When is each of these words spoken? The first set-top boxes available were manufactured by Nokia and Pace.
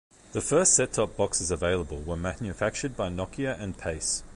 The 0.31 0.41
first 0.41 0.73
set-top 0.73 1.15
boxes 1.15 1.51
available 1.51 2.01
were 2.01 2.15
manufactured 2.17 2.97
by 2.97 3.09
Nokia 3.09 3.61
and 3.61 3.77
Pace. 3.77 4.23